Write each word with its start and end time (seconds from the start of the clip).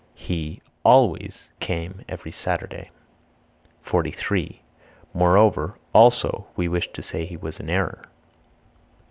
He 0.15 0.63
(always) 0.83 1.47
came 1.59 2.03
every 2.09 2.31
Sunday. 2.31 2.89
43. 3.83 4.63
Moreover, 5.13 5.75
(also) 5.93 6.47
we 6.55 6.67
wish 6.67 6.91
to 6.93 7.03
say 7.03 7.23
he 7.23 7.37
was 7.37 7.59
in 7.59 7.69
error. 7.69 8.05